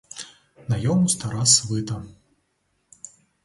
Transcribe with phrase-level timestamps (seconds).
[0.67, 2.05] На йому— стара свита.